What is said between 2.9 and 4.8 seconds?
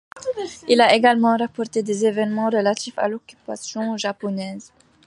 à l'occupation japonaise.